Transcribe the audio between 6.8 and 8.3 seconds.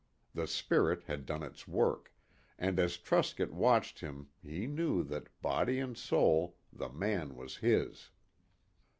man was his.